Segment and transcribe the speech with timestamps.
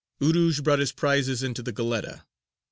[0.19, 2.23] Urūj brought his prizes into the Goletta.